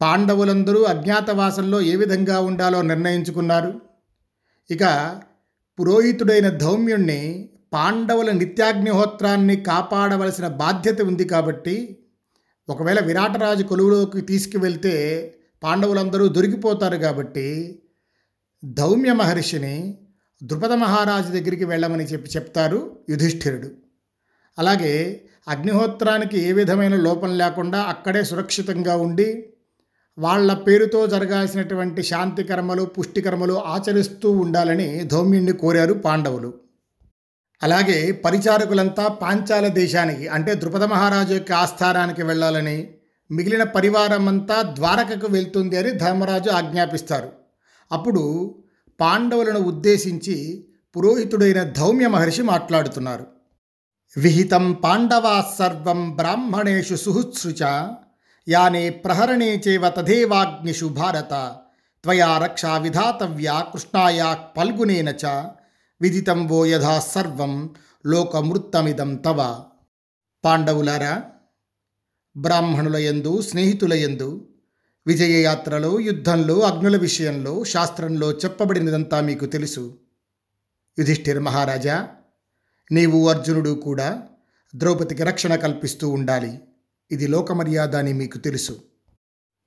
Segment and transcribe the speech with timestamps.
[0.00, 3.80] పాండవులందరూ అజ్ఞాతవాసంలో ఏ విధంగా ఉండాలో నిర్ణయించుకున్నారు?
[4.70, 4.84] ఇక
[5.80, 11.98] పురోహితుడైన ధౌమ్యుణ్ణి పాండవుల నిత్యాగ్నిహోత్రాన్ని కాపాడవలసిన బాధ్యత ఉంది కాబట్టి
[12.68, 14.94] ఒకవేళ విరాటరాజు కొలువులోకి తీసుకువెళ్తే
[15.62, 17.82] పాండవులందరూ దొరికిపోతారు కాబట్టి
[18.64, 19.98] ధౌమ్య మహర్షిని
[20.42, 23.70] ద్రుపద మహారాజు దగ్గరికి వెళ్ళమని చెప్పి చెప్తారు యుధిష్ఠిరుడు.
[24.58, 29.52] అలాగే అగ్నిహోత్రానికి ఏ విధమైన లోపం లేకుండా అక్కడే సురక్షితంగా ఉండి
[30.18, 36.54] వాళ్ళ పేరుతో జరగాల్సినటువంటి శాంతి కర్మలు పుష్టికర్మలు ఆచరిస్తూ ఉండాలని ధౌమ్యుణ్ణి కోరారు పాండవులు.
[37.62, 42.90] అలాగే పరిచారకులంతా పాంచాల దేశానికి అంటే ద్రుపద మహారాజు యొక్క ఆస్థానానికి వెళ్ళాలని
[43.30, 47.32] మిగిలిన పరివారం అంతా ద్వారకకు వెళ్తుంది అని ధర్మరాజు ఆజ్ఞాపిస్తారు.
[47.92, 48.54] అప్పుడు
[49.00, 53.26] పాండవులను ఉద్దేశించి పురోహితుడైన ధౌమ్య మహర్షి మాట్లాడుతున్నారు.
[54.16, 57.90] విహితం పాండవా సర్వం బ్రాహ్మణేషు సుహృత్సృచ
[58.48, 61.56] యానే ప్రహరణే చేవ తథేవాగ్నిషు భారత.
[62.04, 65.24] త్వయా రక్షా విధాతవ్యా కృష్ణాయా పల్గునేన చ.
[66.00, 67.74] విదితం వో యథా సర్వం
[68.06, 69.64] లోకమృత్తమిదం తవ.
[70.44, 71.22] పాండవులారా
[72.36, 74.48] బ్రాహ్మణుల ఎందు స్నేహితుల ఎందు
[75.06, 79.98] విజయయాత్రలో యుద్ధంలో అగ్నుల విషయంలో శాస్త్రంలో చెప్పబడినదంతా మీకు తెలుసు.
[80.98, 82.08] యుధిష్ఠిర్ మహారాజా
[82.92, 84.22] నీవు అర్జునుడు కూడా
[84.76, 86.60] ద్రౌపదికి రక్షణ కల్పిస్తూ ఉండాలి.
[87.12, 88.82] ఇది లోకమర్యాద అని మీకు తెలుసు.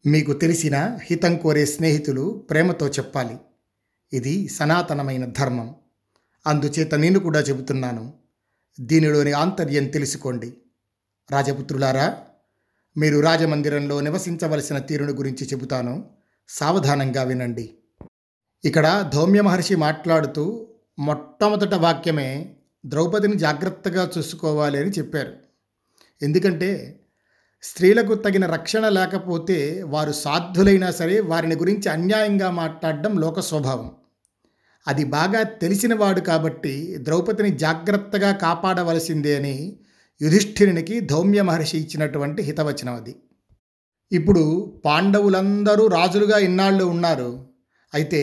[0.06, 3.38] మీకు తెలిసిన హితం కోరే స్నేహితులు ప్రేమతో చెప్పాలి.
[4.14, 5.76] ఇది సనాతనమైన ధర్మం.
[6.48, 8.14] అందుచేత నేను కూడా చెబుతున్నాను
[8.80, 10.54] దీనిలోని ఆంతర్యం తెలుసుకోండి.
[11.32, 12.18] రాజపుత్రులారా
[12.98, 16.10] మీరు రాజమందిరంలో నివసించవలసిన తీరును గురించి చెబుతాను.
[16.50, 17.76] సావధానంగా వినండి.
[18.66, 20.68] ఇక్కడ ధౌమ్య మహర్షి మాట్లాడుతూ
[21.00, 22.56] మొట్టమొదట వాక్యమే
[22.86, 25.34] ద్రౌపదిని జాగ్రత్తగా చూసుకోవాలి అని చెప్పారు.
[26.22, 27.00] ఎందుకంటే
[27.64, 33.92] స్త్రీలకు తగిన రక్షణ లేకపోతే వారు సాధ్యులైనా సరే వారిని గురించి అన్యాయంగా మాట్లాడడం లోక స్వభావం.
[34.88, 39.80] అది బాగా తెలిసినవాడు కాబట్టి ద్రౌపదిని జాగ్రత్తగా కాపాడవలసిందే అని
[40.22, 43.16] యుధిష్ఠిరునికి ధౌమ్య మహర్షి ఇచ్చినటువంటి హితవచనం అది.
[44.12, 47.46] ఇప్పుడు పాండవులందరూ రాజులుగా ఇన్నాళ్ళు ఉన్నారు.
[47.94, 48.22] అయితే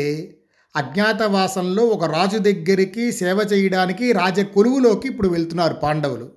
[0.76, 6.30] అజ్ఞాతవాసంలో ఒక రాజు దగ్గరికి సేవ చేయడానికి రాజ కొలువులోకి ఇప్పుడు వెళ్తున్నారు పాండవులు.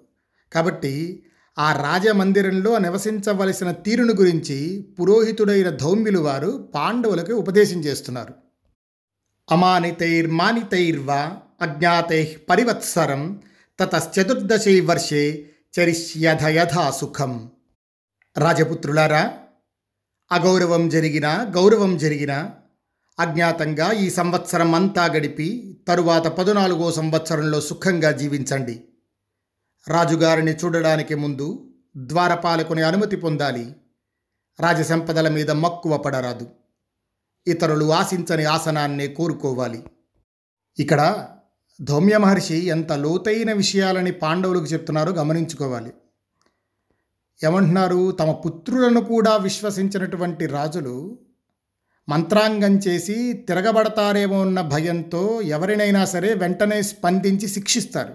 [0.53, 1.23] కాబట్టి
[1.57, 8.33] ఆ రాజమందిరంలో నివసించవలసిన తీరును గురించి పురోహితుడైన ధౌమ్యులు వారు పాండవులకు ఉపదేశం చేస్తున్నారు.
[9.51, 13.41] అమానితైర్మానితైర్వ అజ్ఞాతై పరివత్సరం
[13.79, 15.49] తతశ్చతుర్దశై వర్షే
[15.79, 17.51] చరిష్యధ యథా సుఖం.
[18.37, 19.33] రాజపుత్రులారా
[20.31, 22.49] అగౌరవం జరిగిన గౌరవం జరిగిన
[23.19, 28.83] అజ్ఞాతంగా ఈ సంవత్సరం అంతా గడిపి తరువాత పదునాలుగో సంవత్సరంలో సుఖంగా జీవించండి.
[29.87, 33.75] రాజుగారిని చూడడానికి ముందు ద్వారపాలకుని అనుమతి పొందాలి.
[34.59, 36.47] రాజసంపదల మీద మక్కువ పడరాదు.
[37.47, 39.83] ఇతరులు ఆశించని ఆసనాన్నే కోరుకోవాలి.
[40.79, 41.27] ఇక్కడ
[41.81, 45.93] ధౌమ్య మహర్షి ఎంత లోతైన విషయాలని పాండవులకు చెప్తున్నారో గమనించుకోవాలి.
[47.43, 48.11] ఏమంటున్నారు?
[48.11, 51.19] తమ పుత్రులను కూడా విశ్వసించినటువంటి రాజులు
[52.09, 58.13] మంత్రాంగం చేసి తిరగబడతారేమో అన్న భయంతో ఎవరినైనా సరే వెంటనే స్పందించి శిక్షిస్తారు.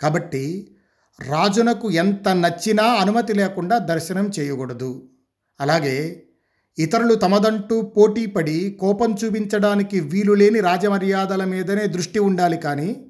[0.00, 0.76] కాబట్టి
[1.20, 5.08] రాజునకు ఎంత నచ్చినా అనుమతి లేకుండా దర్శనం చేయకూడదు.
[5.60, 6.26] అలాగే
[6.78, 13.06] ఇతరులు తమదంటూ పోటీపడి కోపం చూపించడానికి వీలు లేని రాజమర్యాదల మీదనే దృష్టి ఉండాలి కానీ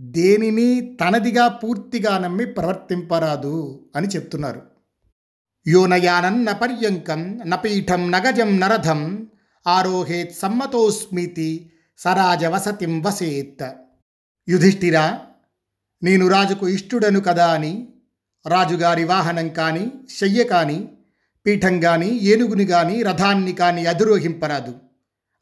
[0.00, 4.62] దేనిని తనదిగా పూర్తిగా నమ్మి ప్రవర్తింపరాదు అని చెప్తున్నారు.
[5.68, 9.28] యోనయానన్న పర్యంకం నపీఠం నగజం నరథం
[9.66, 13.70] ఆరోహేత్ సమ్మతోస్మితి సరాజవసతిం వసేత్.
[14.48, 15.20] యుధిష్ఠిరా
[16.02, 17.88] నేను రాజుకు ఇష్టుడను కదా అని.
[18.46, 20.88] రాజుగారి వాహనం కానీ శయ్య కానీ
[21.46, 24.74] పీఠం కానీ ఏనుగుని కానీ రథాన్ని కానీ అధిరోహింపరాదు.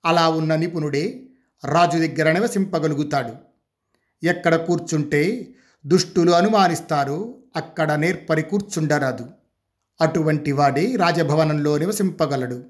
[0.05, 1.23] అలా ఉన్న నిపుణుడే
[1.65, 3.35] రాజు దగ్గర నివసింపగలుగుతాడు.
[4.27, 5.49] ఎక్కడ కూర్చుంటే
[5.87, 9.27] దుష్టులు అనుమానిస్తారో అక్కడ నేర్పరి కూర్చుండరాదు.
[10.01, 12.65] అటువంటి వాడే రాజభవనంలో నివసింపగలడు.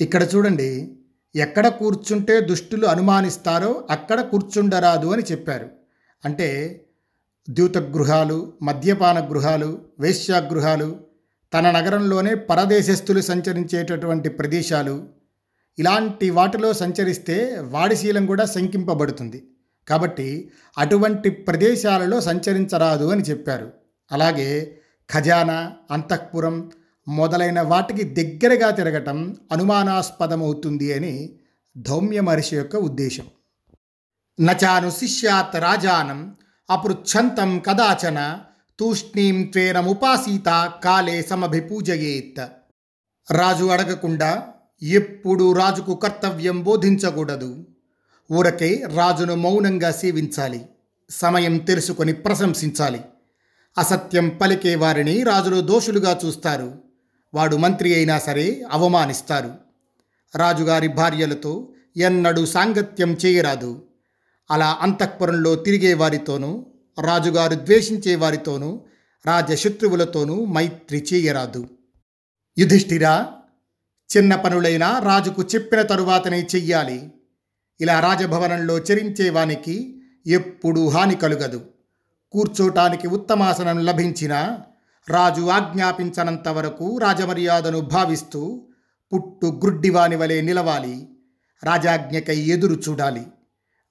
[0.00, 0.96] ఇక్కడ చూడండి
[1.36, 5.70] ఎక్కడ కూర్చుంటే దుష్టులు అనుమానిస్తారో అక్కడ కూర్చుండరాదు అని చెప్పారు.
[6.24, 6.48] అంటే
[7.50, 11.00] ద్యూతగృహాలు మద్యపాన గృహాలు వేశ్యాగృహాలు
[11.54, 15.08] తన నగరంలోనే పరదేశస్థులు సంచరించేటటువంటి ప్రదేశాలు.
[15.78, 19.46] ఇలాంటి వాటిలో సంచరిస్తే వాడి శీలం కూడా శంకింపబడుతుంది.
[19.88, 23.72] కాబట్టి అటువంటి ప్రదేశాలలో సంచరించరాదు అని చెప్పారు.
[24.12, 24.78] అలాగే
[25.10, 26.70] ఖజానా అంతఃపురం
[27.08, 31.36] మొదలైన వాటికి దగ్గరగా తిరగటం అనుమానాస్పదమవుతుంది అని
[31.76, 33.26] ధౌమ్య మహర్షి యొక్క ఉద్దేశం.
[34.40, 36.36] నచాను శిష్యాత్ రాజానం
[36.70, 38.38] అపృచ్ఛంతం కదాచన
[38.78, 42.44] తూష్ణీం త్వేనముపాసీత కాలే సమభిపూజయేత్.
[43.32, 44.48] రాజు అడగకుండా
[44.82, 47.64] ఎప్పుడు రాజుకు కర్తవ్యం బోధించకూడదు.
[48.32, 50.66] ఊరకే రాజును మౌనంగా సేవించాలి.
[51.10, 53.00] సమయం తెలుసుకొని ప్రశంసించాలి.
[53.78, 56.78] అసత్యం పలికే వారిని రాజులు దోషులుగా చూస్తారు.
[57.34, 59.54] వాడు మంత్రి అయినా సరే అవమానిస్తారు.
[60.36, 63.82] రాజుగారి భార్యలతో ఎన్నడూ సాంగత్యం చేయరాదు.
[64.50, 66.66] అలా అంతఃపురంలో తిరిగే వారితోనూ
[67.00, 68.80] రాజుగారు ద్వేషించే వారితోనూ
[69.26, 71.68] రాజశత్రువులతోనూ మైత్రి చేయరాదు.
[72.58, 73.32] యుధిష్ఠిరా
[74.16, 77.12] చిన్న పనులైనా రాజుకు చెప్పిన తరువాతనే చెయ్యాలి.
[77.80, 81.64] ఇలా రాజభవనంలో చరించేవానికి ఎప్పుడూ హాని కలుగదు.
[82.32, 84.60] కూర్చోటానికి ఉత్తమాసనం లభించినా
[85.08, 88.68] రాజు ఆజ్ఞాపించనంత వరకు రాజమర్యాదను భావిస్తూ
[89.12, 91.08] పుట్టు గ్రుడ్డివాని వలె నిలవాలి.
[91.64, 93.26] రాజాజ్ఞకై ఎదురు చూడాలి.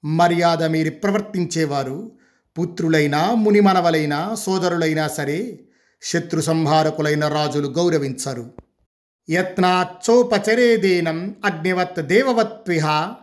[0.04, 2.12] మర్యాద మీరి ప్రవర్తించేవారు.
[2.58, 5.60] పుత్రులైనా మునిమనవలైనా సోదరులైనా సరే
[6.02, 8.50] శత్రు సంహారకులైన రాజులు గౌరవించరు.
[9.30, 13.14] యత్నాచోపచరేదేనం అగ్నివత్ దేవవత్విహ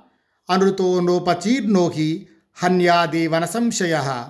[0.49, 4.23] అనృతో నోపచీర్ణోహి హన్యాదేవన సంశయ.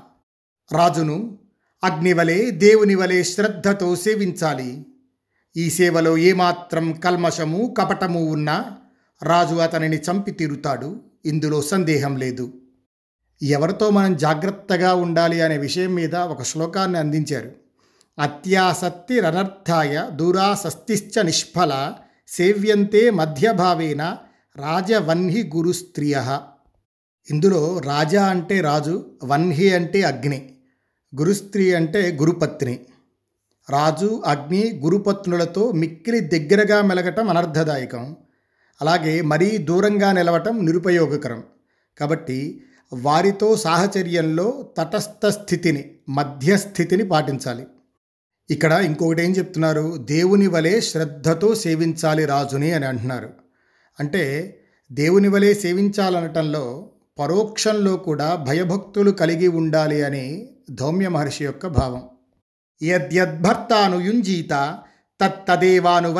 [0.71, 1.37] రాజును
[1.83, 4.85] అగ్నివలే దేవుని వలె శ్రద్ధతో సేవించాలి.
[5.57, 8.77] ఈ సేవలో ఏమాత్రం కల్మషము కపటము ఉన్నా
[9.23, 12.53] రాజు అతనిని చంపి తీరుతాడు ఇందులో సందేహం లేదు.
[13.41, 17.51] ఎవరితో మనం జాగ్రత్తగా ఉండాలి అనే విషయం మీద ఒక శ్లోకాన్ని అందించారు.
[18.17, 21.93] అత్యాసక్తి రనర్థాయ దూరాసక్తిశ్చ నిష్ఫల
[22.27, 24.17] సేవ్యంతే మధ్యభావేన
[24.55, 26.39] రాజవన్హి గురుస్త్రియ
[27.31, 30.53] ఇందులో రాజా అంటే రాజు వన్హి అంటే అగ్ని
[31.15, 32.79] గురుస్త్రీ అంటే గురుపత్ని
[33.69, 38.15] రాజు అగ్ని గురుపత్నులతో మిక్కిలి దగ్గరగా మెలగటం అనర్థదాయకం.
[38.81, 41.43] అలాగే మరీ దూరంగా నిలవటం నిరుపయోగకరం.
[41.97, 42.61] కాబట్టి
[42.93, 47.67] వారితో సాహచర్యంలో తటస్థ స్థితిని మధ్యస్థితిని పాటించాలి.
[48.49, 49.97] ఇక్కడ ఇంకొకటి ఏం చెప్తున్నారు?
[49.97, 53.29] దేవుని వలె శ్రద్ధతో సేవించాలి రాజుని అని అంటున్నారు.
[53.99, 54.57] అంటే
[54.91, 56.89] దేవుని వలె సేవించాలనటంలో
[57.19, 62.03] పరోక్షంలో కూడా భయభక్తులు కలిగి ఉండాలి అని ధౌమ్య మహర్షి యొక్క భావం.
[62.83, 64.79] యద్యద్భర్తాను యుంజీత
[65.25, 66.13] తత్తదేవాను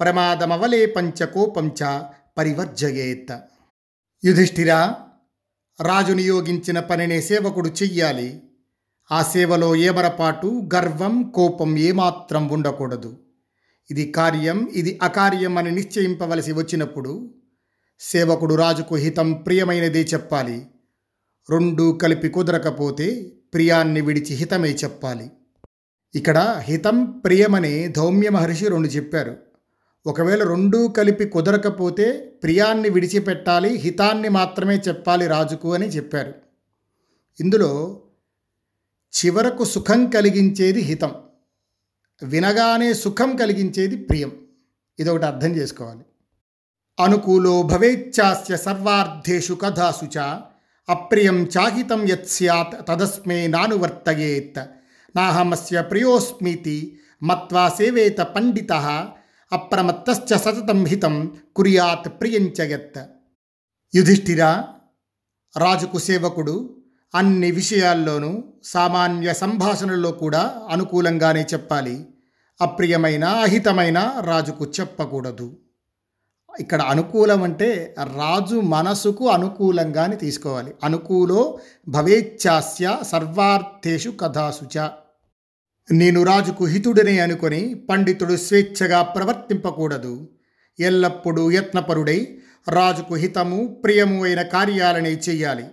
[0.00, 2.02] వర్తయేత్ ప్రమాదమవలే పంచకోపంచ
[2.38, 3.32] పరివర్జయేత్.
[4.24, 4.96] యుధిష్ఠిరా
[5.80, 8.42] రాజు నియోగించిన పనినే సేవకుడు చెయ్యాలి.
[9.12, 13.18] ఆ సేవలో ఏమరపాటు గర్వం కోపం ఏమాత్రం ఉండకూడదు.
[13.90, 17.34] ఇది కార్యం ఇది అకార్యం అని నిశ్చయింపవలసి వచ్చినప్పుడు
[18.00, 20.66] సేవకుడు రాజుకు హితం ప్రియమైనదే చెప్పాలి.
[21.50, 25.30] రెండు కలిపి కుదరకపోతే ప్రియాన్ని విడిచి హితమే చెప్పాలి.
[26.14, 29.47] ఇక్కడ హితం ప్రియమని ధౌమ్య మహర్షి రెండు చెప్పారు.
[30.06, 32.12] ఒకవేళ రెండూ కలిపి కుదరకపోతే
[32.42, 36.34] ప్రియాన్ని విడిచిపెట్టాలి హితాన్ని మాత్రమే చెప్పాలి రాజుకు అని చెప్పారు.
[37.40, 38.00] ఇందులో
[39.14, 41.14] చివరకు సుఖం కలిగించేది హితం
[42.22, 44.32] వినగానే సుఖం కలిగించేది ప్రియం.
[44.98, 46.00] ఇదొకటి అర్థం చేసుకోవాలి.
[47.00, 50.18] అనుకూలో భవేచ్ఛాస్య సర్వార్థేషు కథాసు చ
[50.88, 54.58] అప్రియం చాహితం యత్ సత్ తదస్మే నానువర్తయేత్
[55.16, 58.72] నాహమస్య ప్రియోస్మితి మత్వా సేవేత పండిత
[59.52, 62.98] అప్రమత్తశ్చ సతతం హితం కుర్యాత్ ప్రియంచయత్
[63.94, 64.44] యుధిష్ఠిర
[65.56, 66.76] రాజుకు సేవకుడు
[67.14, 72.06] అన్ని విషయాల్లోనూ సామాన్య సంభాషణల్లో కూడా అనుకూలంగానే చెప్పాలి.
[72.60, 75.56] అప్రియమైన అహితమైన రాజుకు చెప్పకూడదు.
[76.60, 80.74] ఇక్కడ అనుకూలం అంటే రాజు మనసుకు అనుకూలంగానే తీసుకోవాలి.
[80.84, 84.88] అనుకూలో భవేచ్ఛాస్య సర్వార్థేషు కథాసుచ
[85.92, 90.28] నేను రాజుకు హితుడనే అనుకొని పండితుడు స్వేచ్ఛగా ప్రవర్తింపకూడదు.
[90.80, 95.64] ఎల్లప్పుడూ యత్నపరుడై రాజుకు హితము ప్రియము అయిన కార్యాలనే చెయ్యాలి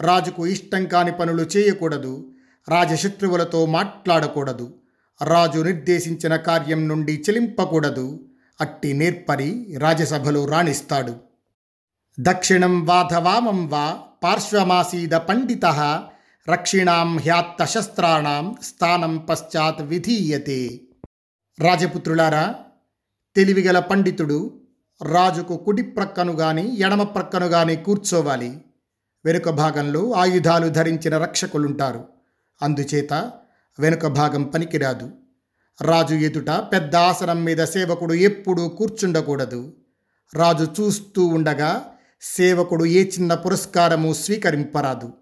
[0.00, 2.30] రాజుకు ఇష్టం కాని పనులు చేయకూడదు.
[2.68, 4.74] రాజశత్రువులతో మాట్లాడకూడదు.
[5.24, 8.24] రాజు నిర్దేశించిన కార్యం నుండి చెలింపకూడదు.
[8.60, 11.14] అట్టి నేర్పరి రాజసభలో రాణిస్తాడు.
[12.20, 15.64] దక్షిణం వాధవామం వా పార్శ్వమాసీద పండిత
[16.48, 20.80] రక్షిణాం హ్యాత్త శస్త్రాణం స్థానం పశ్చాత్ విధీయతే.
[21.60, 22.54] రాజపుత్రులారా
[23.36, 24.60] తెలివిగల పండితుడు
[25.02, 28.60] రాజుకు కుడి ప్రక్కను గాని ఎడమ ప్రక్కను గాని కూర్చోవాలి.
[29.24, 32.04] వెనుక భాగంలో ఆయుధాలు ధరించిన రక్షకులుంటారు.
[32.62, 33.32] అందుచేత
[33.78, 35.10] వెనుక భాగం పనికిరాదు.
[35.80, 39.72] రాజు ఎదుట పెద్ద ఆసనం మీద సేవకుడు ఎప్పుడూ కూర్చుండకూడదు.
[40.34, 41.86] రాజు చూస్తూ ఉండగా
[42.22, 45.12] సేవకుడు ఏ చిన్న పురస్కారము స్వీకరింపరాదు.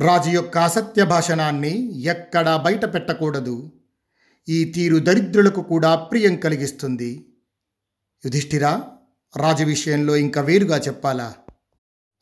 [0.00, 3.72] రాజు యొక్క అసత్య భాషణాన్ని ఎక్కడా బయట పెట్టకూడదు.
[4.48, 7.28] ఈ తీరు దరిద్రులకు కూడా ప్రియం కలిగిస్తుంది.
[8.24, 8.82] యుధిష్ఠిరా
[9.36, 11.34] రాజు విషయంలో ఇంకా వేరుగా చెప్పాలా?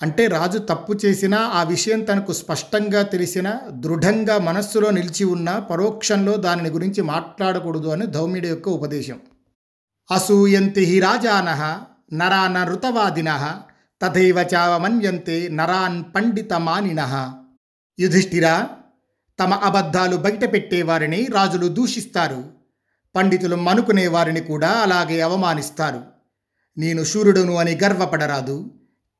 [0.02, 6.68] అంటే రాజు తప్పు చేసినా ఆ విషయం తనకు స్పష్టంగా తెలిసిన దృఢంగా మనస్సులో నిలిచి ఉన్న పరోక్షంలో దానిని
[6.68, 9.20] గురించి మాట్లాడకూడదు అని ధౌమ్యుడి యొక్క ఉపదేశం.
[10.10, 13.60] అసూయంతి హి రాజాన నరాన ఋతవాదిన
[14.02, 17.32] తథైవ చావమన్యంతే నరాన్ పండితమానిన.
[17.98, 18.68] యుధిష్ఠిరా
[19.40, 22.44] తమ అబద్ధాలు బయటపెట్టేవారిని రాజులు దూషిస్తారు.
[23.16, 26.02] పండితులు మనుకునేవారిని కూడా అలాగే అవమానిస్తారు.
[26.78, 28.70] నేను శూరుడును అని గర్వపడరాదు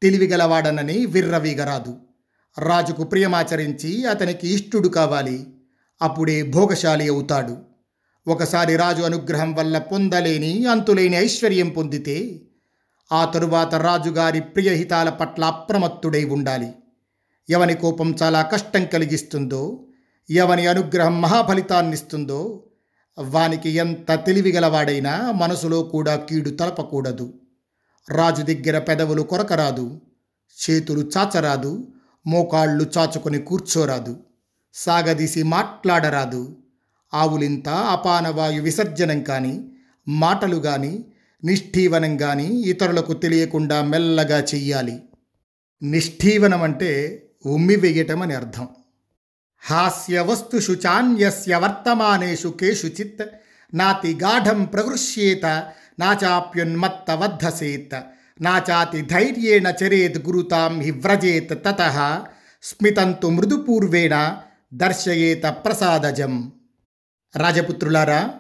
[0.03, 1.97] తెలివిగలవాడనని విర్రవీగరాదు.
[2.59, 5.47] రాజుకు ప్రియమాచరించి అతనికి ఇష్టుడు కావాలి
[6.03, 7.59] అప్పుడే భోగశాలి అవుతాడు.
[8.29, 12.41] ఒకసారి రాజు అనుగ్రహం వల్ల పొందలేని అంతులేని ఐశ్వర్యం పొందితే
[13.13, 16.73] ఆ తరువాత రాజుగారి ప్రియహితాల పట్ల అప్రమత్తుడై ఉండాలి.
[17.49, 19.87] ఎవని కోపం చాలా కష్టం కలిగిస్తుందో
[20.31, 22.63] ఎవని అనుగ్రహం మహాఫలితాన్నిస్తుందో
[23.19, 27.35] వానికి ఎంత తెలివిగలవాడైనా మనసులో కూడా కీడు తలపకూడదు.
[28.11, 30.01] రాజు దగ్గర పెదవులు కొరకరాదు
[30.67, 31.89] చేతులు చాచరాదు
[32.27, 34.25] మోకాళ్ళు చాచుకొని కూర్చోరాదు
[34.75, 36.57] సాగదీసి మాట్లాడరాదు.
[37.15, 39.71] ఆవులింత అపానవాయు విసర్జనం కానీ
[40.09, 41.05] మాటలు కానీ
[41.45, 45.03] నిష్ఠీవనం కానీ ఇతరులకు తెలియకుండా మెల్లగా చెయ్యాలి.
[45.83, 48.69] నిష్ఠీవనం అంటే ఉమ్మి వేయటం అని అర్థం
[49.63, 53.25] హాస్య వస్తుషు చాన్యస్య వర్తమానేషు కేషుచిత్
[53.75, 55.47] నాతి గాఢం ప్రగృష్యేత
[55.99, 57.95] నాచాప్యున్మత్త వద్ధసేత్
[58.43, 62.25] నాచాతి ధైర్యేణ చరేత్ గురుతాం హి వ్రజేత్ తత
[62.63, 64.37] స్మితంతు మృదుపూర్వేణ
[64.75, 66.53] దర్శయేత ప్రసాదజం.
[67.37, 68.35] రాజపుత్రులారా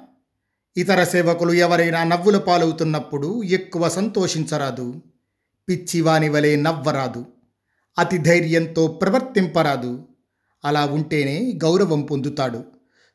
[0.76, 5.02] ఇతర సేవకులు ఎవరైనా నవ్వుల పాలవుతున్నప్పుడు ఎక్కువ సంతోషించరాదు.
[5.68, 7.26] పిచ్చివాని వలె నవ్వరాదు.
[7.98, 10.08] అతి ధైర్యంతో ప్రవర్తింపరాదు.
[10.64, 12.64] అలా ఉంటేనే గౌరవం పొందుతాడు.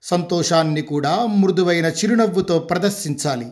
[0.03, 3.47] సంతోషాన్ని కూడా మృదువైన చిరునవ్వుతో ప్రదర్శించాలి.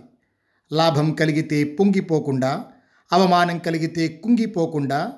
[0.72, 2.66] లాభం కలిగితే పొంగిపోకుండా
[3.12, 5.14] అవమానం కలిగితే కుంగిపోకుండా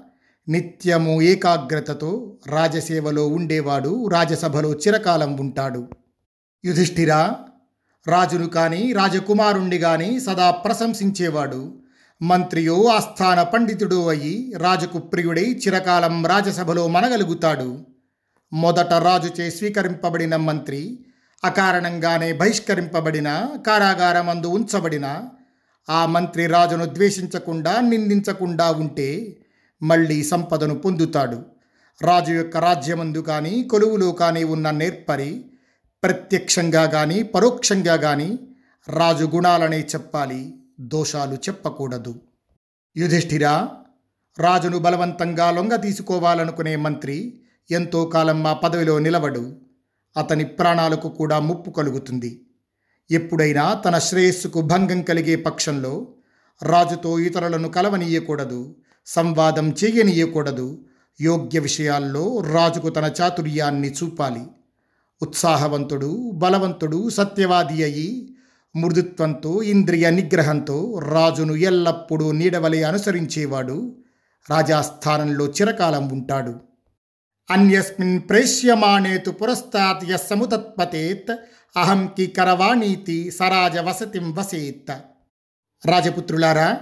[0.50, 5.88] నిత్యము ఏకాగ్రతతో రాజసేవలో ఉండేవాడు రాజసభలో చిరకాలం ఉంటాడు.
[6.66, 7.36] యుధిష్ఠిరా
[8.08, 11.81] రాజును కానీ రాజకుమారుణ్ణి కానీ సదా ప్రశంసించేవాడు.
[12.24, 17.86] మంత్రియో ఆస్థాన పండితుడో అయి రాజుకు ప్రియుడై చిరకాలం రాజసభలో మనగలుగుతాడు.
[18.54, 21.00] మొదట రాజుచే స్వీకరింపబడిన మంత్రి
[21.46, 25.30] అకారణంగానే బహిష్కరింపబడిన కారాగారమందు ఉంచబడిన
[25.90, 29.38] ఆ మంత్రి రాజును ద్వేషించకుండా నిందించకుండా ఉంటే
[29.84, 31.46] మళ్ళీ సంపదను పొందుతాడు.
[32.02, 35.46] రాజు యొక్క రాజ్యమందు కానీ కొలువులో కానీ ఉన్న నేర్పరి
[36.04, 38.40] ప్రత్యక్షంగా కానీ పరోక్షంగా కానీ
[38.88, 40.56] రాజు గుణాలనే చెప్పాలి.
[40.82, 42.22] దోషాలు చెప్పకూడదు.
[42.98, 43.70] యుధిష్ఠిరా
[44.40, 49.56] రాజును బలవంతంగా లొంగ తీసుకోవాలనుకునే మంత్రి ఎంతో కాలం మా పదవిలో నిలవడు
[50.18, 52.46] అతని ప్రాణాలకు కూడా ముప్పు కలుగుతుంది.
[53.12, 56.08] ఎప్పుడైనా తన శ్రేయస్సుకు భంగం కలిగే పక్షంలో
[56.64, 60.86] రాజుతో ఇతరులను కలవనీయకూడదు సంవాదం చేయనీయకూడదు.
[61.22, 64.42] యోగ్య విషయాల్లో రాజుకు తన చాతుర్యాన్ని చూపాలి.
[65.22, 68.31] ఉత్సాహవంతుడు బలవంతుడు సత్యవాది అయి
[68.76, 73.96] మృదుత్వంతో ఇంద్రియ నిగ్రహంతో రాజును ఎల్లప్పుడూ నీడవలే అనుసరించేవాడు.
[74.50, 76.56] రాజాస్థానంలో చిరకాలం ఉంటాడు.
[77.52, 81.36] అన్యస్మిన్ ప్రేష్యమాణేతు పురస్తాత్ యస్ సముతత్పతేత్
[81.78, 84.92] అహం కి కరవాణీతి సరాజ వసతిం వసేత్.
[85.86, 86.80] రాజపుత్రులారా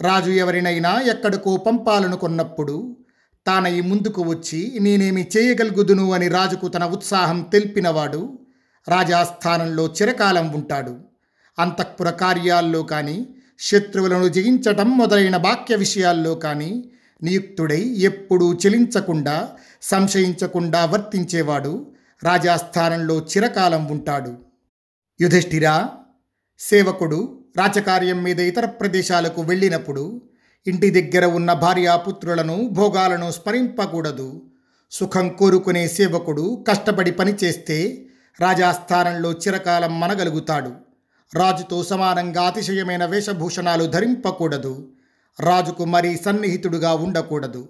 [0.00, 2.96] రాజు ఎవరినైనా ఎక్కడికో పంపాలనుకున్నప్పుడు
[3.46, 8.38] తానై ముందుకు వచ్చి నేనేమి చేయగలుగుదును అని రాజుకు తన ఉత్సాహం తెలిపినవాడు
[8.88, 11.00] రాజాస్థానంలో చిరకాలం ఉంటాడు.
[11.58, 13.26] అంతఃపుర కార్యాల్లో కానీ
[13.58, 16.84] శత్రువులను జయించటం మొదలైన వాక్య విషయాల్లో కానీ
[17.22, 19.50] నియుక్తుడై ఎప్పుడూ చెలించకుండా
[19.82, 21.86] సంశయించకుండా వర్తించేవాడు
[22.22, 24.38] రాజాస్థానంలో చిరకాలం ఉంటాడు.
[25.20, 25.88] యుధిష్ఠిరా
[26.58, 30.22] సేవకుడు రాజకార్యం మీద ఇతర ప్రదేశాలకు వెళ్ళినప్పుడు
[30.66, 34.42] ఇంటి దగ్గర ఉన్న భార్యాపుత్రులను భోగాలను స్మరింపకూడదు.
[34.90, 38.06] సుఖం కోరుకునే సేవకుడు కష్టపడి పనిచేస్తే
[38.40, 40.85] రాజాస్థానంలో చిరకాలం మనగలుగుతాడు.
[41.34, 44.92] రాజుతో సమానంగా అతిశయమైన వేషభూషణాలు ధరింపకూడదు.
[45.40, 47.68] రాజుకు మరీ సన్నిహితుడుగా ఉండకూడదు.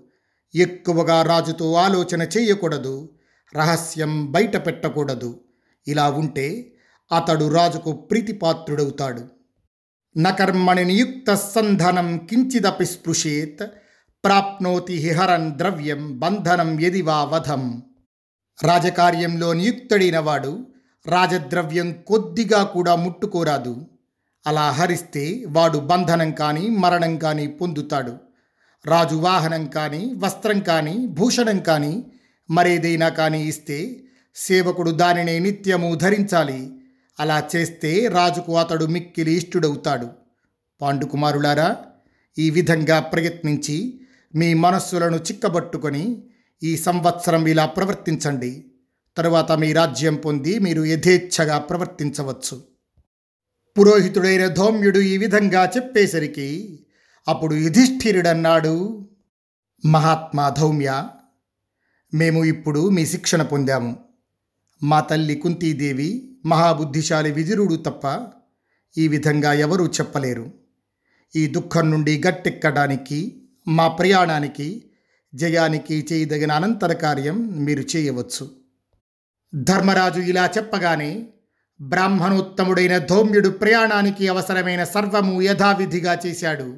[0.54, 3.08] ఎక్కువగా రాజుతో ఆలోచన చేయకూడదు.
[3.56, 5.40] రహస్యం బయట పెట్టకూడదు
[5.86, 6.72] ఇలా ఉంటే
[7.16, 9.22] అతడు రాజుకు ప్రీతిపాత్రుడవుతాడు.
[10.18, 13.70] నకర్మణి నియుక్త సంధనం కించిదపి స్పృశేత్
[14.25, 17.82] ప్రాప్నోతి హిహరన్ ద్రవ్యం బంధనం ఎదివా వధం.
[18.62, 20.66] రాజకార్యంలో నియుక్తుడైన వాడు
[21.08, 23.86] రాజద్రవ్యం కొద్దిగా కూడా ముట్టుకోరాదు.
[24.46, 28.14] అలా హరిస్తే వాడు బంధనం కానీ మరణం కానీ పొందుతాడు.
[28.86, 32.04] రాజు వాహనం కానీ వస్త్రం కానీ భూషణం కానీ
[32.50, 34.02] మరేదైనా కానీ ఇస్తే
[34.36, 36.70] సేవకుడు దానిని నిత్యము ధరించాలి.
[37.20, 40.08] అలా చేస్తే రాజుకు అతడు మిక్కిలి ఇష్టుడవుతాడు.
[40.80, 41.76] పాండుకుమారులారా
[42.38, 44.00] ఈ విధంగా ప్రయత్నించి
[44.34, 46.22] మీ మనస్సులను చిక్కబట్టుకొని
[46.62, 48.64] ఈ సంవత్సరం ఇలా ప్రవర్తించండి.
[49.16, 52.62] తరువాత మీ రాజ్యం పొంది మీరు యథేచ్ఛగా ప్రవర్తించవచ్చు.
[53.78, 56.78] పురోహితుడైన ధౌమ్యుడు ఈ విధంగా చెప్పేసరికి
[57.28, 59.08] అప్పుడు యుధిష్ఠిరుడన్నాడు
[59.85, 61.08] మహాత్మా ధౌమ్య
[62.14, 63.96] మేము ఇప్పుడు మీ శిక్షణ పొందాము.
[64.82, 68.26] మా తల్లి కుంతీదేవి మహాబుద్ధిశాలి విదురుడు తప్ప
[68.99, 70.50] ఈ విధంగా ఎవరూ చెప్పలేరు.
[71.37, 74.90] ఈ దుఃఖం నుండి గట్టెక్కడానికి మా ప్రయాణానికి
[75.35, 78.65] జయానికి చేయదగిన అనంతర కార్యం మీరు చేయవచ్చు.
[79.54, 81.26] ధర్మరాజు ఇలా చెప్పగానే
[81.80, 86.76] బ్రాహ్మణోత్తముడైన ధౌమ్యుడు ప్రయాణానికి అవసరమైన సర్వము యథావిధిగా చేశాడు.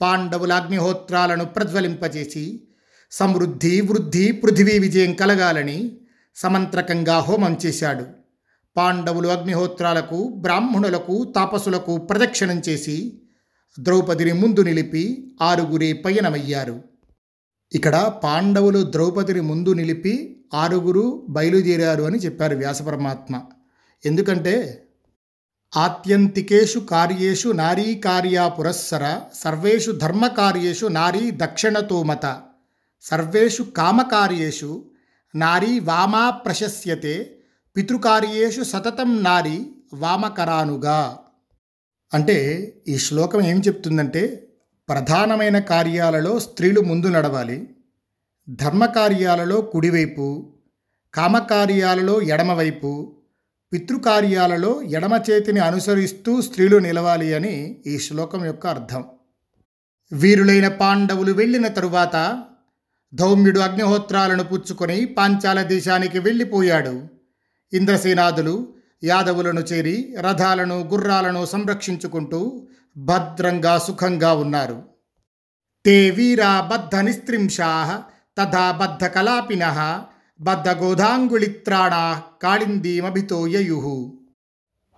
[0.00, 2.68] పాండవుల అగ్నిహోత్రాలను ప్రజ్వలింపజేసి
[3.10, 5.98] సమృద్ధి వృద్ధి పృథివీ విజయం కలగాలని
[6.36, 8.06] సమంత్రకంగా హోమం చేశాడు.
[8.76, 13.22] పాండవులు అగ్నిహోత్రాలకు బ్రాహ్మణులకు తాపసులకు ప్రదక్షిణం చేసి
[13.80, 16.82] ద్రౌపదిని ముందు నిలిపి ఆరుగురే పయనమయ్యారు.
[17.72, 23.42] ఇక్కడ పాండవులు ద్రౌపదిని ముందు నిలిపి ఆరుగురు బయలుదేరారు అని చెప్పారు వ్యాసపరమాత్మ
[24.06, 24.80] ఎందుకంటే
[25.76, 32.42] ఆత్యంతికేషు కార్యేషు నారీ కార్యా పురస్సర సర్వేషు ధర్మకార్యేషు నారీ దక్షిణతోమత
[33.02, 34.84] సర్వేషు కామకార్యేషు
[35.34, 37.30] నారీ వామా ప్రశస్యతే
[37.76, 41.18] పితృకార్యేషు సతతం నారీ వామకరానుగా.
[42.14, 42.36] అంటే
[42.88, 44.50] ఈ శ్లోకం ఏం చెప్తుందంటే
[44.88, 47.73] ప్రధానమైన కార్యాలలో స్త్రీలు ముందు నడవాలి
[48.48, 50.52] ధర్మకార్యాలలో కుడివైపు
[51.14, 53.16] కామకార్యాలలో ఎడమవైపు
[53.72, 59.04] పితృకార్యాలలో ఎడమ చేతిని అనుసరిస్తూ స్త్రీలు నిలవాలి అని ఈ శ్లోకం యొక్క అర్థం.
[60.12, 62.44] వీరులైన పాండవులు వెళ్ళిన తరువాత
[63.14, 67.08] ధౌమ్యుడు అగ్నిహోత్రాలను పుచ్చుకొని పాంచాల దేశానికి వెళ్ళిపోయాడు.
[67.72, 74.82] ఇంద్రసేనాదులు యాదవులను చేరి రథాలను గుర్రాలను సంరక్షించుకుంటూ భద్రంగా సుఖంగా ఉన్నారు.
[75.84, 78.02] తే వీరా బద్ధ నిస్త్రింషా
[78.38, 79.64] తథా బద్ధ కలాపిన
[80.40, 80.68] బద్ధ
[82.42, 84.18] కాళిందీమభితో యయు.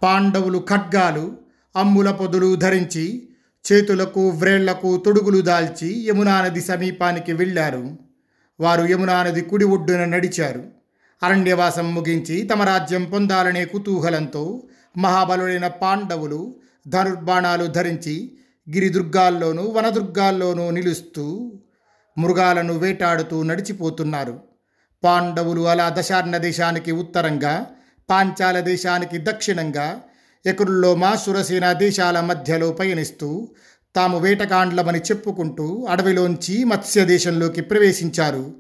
[0.02, 1.36] పాండవులు ఖడ్గాలు
[1.76, 3.28] అమ్ముల పొదులు ధరించి
[3.72, 7.98] చేతులకు వ్రేళ్ళకు తొడుగులు దాల్చి యమునా నది సమీపానికి వెళ్ళారు.
[8.60, 10.64] వారు యమునా నది కుడి ఒడ్డున నడిచారు.
[11.22, 14.62] అరణ్యవాసం ముగించి తమ రాజ్యం పొందాలనే కుతూహలంతో
[14.98, 16.56] మహాబలుడైన పాండవులు
[16.88, 18.38] ధనుర్బాణాలు ధరించి
[18.70, 21.52] గిరిదుర్గాల్లోనూ వనదుర్గాల్లోనూ నిలుస్తూ
[22.18, 24.40] మృగాలను వేటాడుతూ నడిచిపోతున్నారు.
[25.04, 27.66] పాండవులు అలా దశార్ణ దేశానికి ఉత్తరంగా
[28.10, 30.02] పాంచాల దేశానికి దక్షిణంగా
[30.46, 33.48] ఎకురుల్లో మాసురసేన దేశాల మధ్యలో పయనిస్తూ
[33.96, 38.54] తాము వేటకాండ్లమని చెప్పుకుంటూ అడవిలోంచి మత్స్య దేశంలోకి ప్రవేశించారు.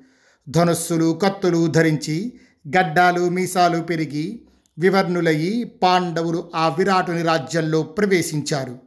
[0.48, 2.32] ధనుస్సులు కత్తులు ధరించి
[2.76, 4.42] గడ్డాలు మీసాలు పెరిగి
[4.78, 8.78] వివర్ణులయి పాండవులు ఆ విరాటుని రాజ్యంలో ప్రవేశించారు.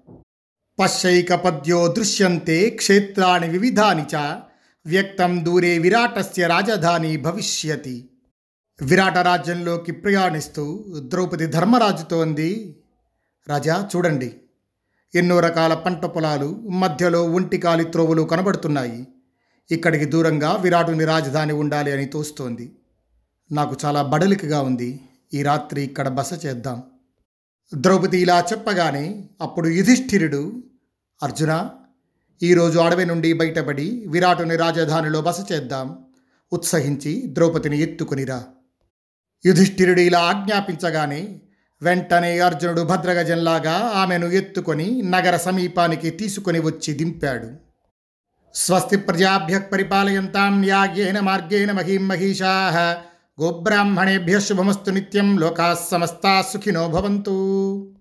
[0.80, 4.36] పశ్చైక పద్యో దృశ్యంతే క్షేత్రాన్ని వివిధాని చ
[4.90, 8.10] వ్యక్తం దూరే విరాటస్య రాజధాని భవిష్యతి.
[8.82, 12.80] విరాట రాజ్యంలోకి ప్రయాణిస్తూ ద్రౌపది ధర్మరాజుతో అంది
[13.48, 14.34] రాజా చూడండి.
[15.16, 19.08] ఎన్నో రకాల పంట పొలాలు మధ్యలో ఒంటికాలి త్రోవులు కనబడుతున్నాయి.
[19.72, 22.72] ఇక్కడికి దూరంగా విరాటుని రాజధాని ఉండాలి అని తోస్తోంది.
[23.52, 25.02] నాకు చాలా బడలికగా ఉంది.
[25.34, 26.84] ఈ రాత్రి ఇక్కడ బస చేద్దాం.
[27.76, 30.64] ద్రౌపది ఇలా చెప్పగానే అప్పుడు యుధిష్ఠిరుడు
[31.24, 31.70] అర్జున
[32.44, 35.98] ఈరోజు అడవి నుండి బయటపడి విరాటుని రాజధానిలో బస చేద్దాం.
[36.54, 38.44] ఉత్సహించి ద్రౌపదిని ఎత్తుకునిరా.
[39.46, 41.42] యుధిష్ఠిరుడు ఇలా ఆజ్ఞాపించగానే
[41.82, 47.50] వెంటనే అర్జునుడు భద్రగజంలాగా ఆమెను ఎత్తుకొని నగర సమీపానికి తీసుకొని వచ్చి దింపాడు.
[48.54, 52.98] స్వస్తి ప్రజాభ్య పరిపాలయంతాం న్యాయేన మార్గేణ మహీం మహిషా.
[53.42, 57.96] గోబ్రాహ్మణేభ్య శుభమస్తు నిత్యం లోకా సమస్తా సుఖినో భవంతు.